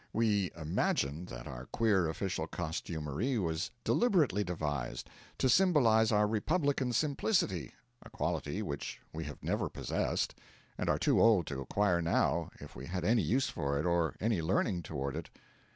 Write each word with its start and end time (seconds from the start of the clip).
We 0.13 0.49
imagine 0.57 1.25
that 1.25 1.45
our 1.45 1.67
queer 1.67 2.09
official 2.09 2.47
costumery 2.47 3.37
was 3.37 3.69
deliberately 3.83 4.43
devised 4.43 5.07
to 5.37 5.47
symbolise 5.47 6.11
our 6.11 6.25
Republican 6.25 6.91
Simplicity 6.91 7.73
a 8.01 8.09
quality 8.09 8.63
which 8.63 8.99
we 9.13 9.25
have 9.25 9.43
never 9.43 9.69
possessed, 9.69 10.33
and 10.75 10.89
are 10.89 10.97
too 10.97 11.21
old 11.21 11.45
to 11.45 11.61
acquire 11.61 12.01
now, 12.01 12.49
if 12.59 12.75
we 12.75 12.87
had 12.87 13.05
any 13.05 13.21
use 13.21 13.49
for 13.49 13.77
it 13.79 13.85
or 13.85 14.15
any 14.19 14.41
leaning 14.41 14.81
toward 14.81 15.15
it. 15.15 15.29